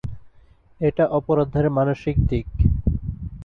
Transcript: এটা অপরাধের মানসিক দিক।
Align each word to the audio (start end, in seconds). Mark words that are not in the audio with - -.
এটা 0.81 1.03
অপরাধের 1.09 1.65
মানসিক 1.69 2.15
দিক। 2.29 2.47